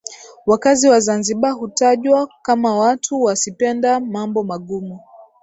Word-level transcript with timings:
Wakazi 0.45 0.89
wa 0.89 0.99
Zanzibar 0.99 1.51
hutajwa 1.51 2.29
Kama 2.41 2.75
watu 2.75 3.21
wasipenda 3.21 3.99
mambo 3.99 4.43
magumu 4.43 4.99